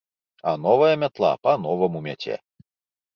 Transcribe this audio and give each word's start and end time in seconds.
А 0.51 0.53
новая 0.61 0.89
мятла 1.01 1.29
па-новаму 1.47 2.01
мяце. 2.07 2.39